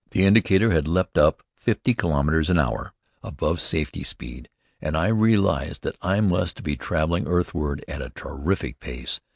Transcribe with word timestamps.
The 0.09 0.25
indicator 0.25 0.71
had 0.71 0.87
leaped 0.87 1.15
up 1.19 1.43
fifty 1.53 1.93
kilometres 1.93 2.49
an 2.49 2.57
hour 2.57 2.91
above 3.21 3.61
safety 3.61 4.01
speed, 4.01 4.49
and 4.81 4.97
I 4.97 5.09
realized 5.09 5.83
that 5.83 5.95
I 6.01 6.19
must 6.21 6.63
be 6.63 6.75
traveling 6.75 7.27
earthward 7.27 7.85
at 7.87 8.01
a 8.01 8.09
terrific 8.09 8.79
pace. 8.79 9.19